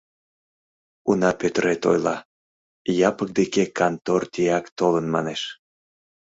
[1.09, 2.17] Уна Пӧтырет ойла:
[3.09, 5.41] Япык деке кантор тияк толын, манеш.